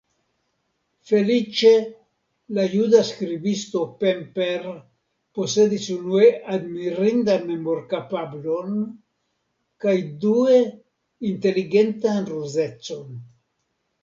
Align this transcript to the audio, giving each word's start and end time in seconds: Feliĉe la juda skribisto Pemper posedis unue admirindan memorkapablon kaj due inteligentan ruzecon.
Feliĉe 1.09 1.73
la 2.57 2.63
juda 2.75 3.01
skribisto 3.09 3.81
Pemper 4.03 4.65
posedis 5.39 5.85
unue 5.97 6.31
admirindan 6.57 7.45
memorkapablon 7.51 8.79
kaj 9.85 9.95
due 10.25 10.59
inteligentan 11.33 12.31
ruzecon. 12.33 13.25